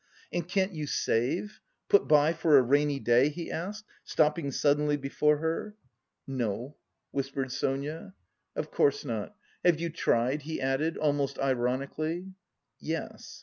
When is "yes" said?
12.79-13.39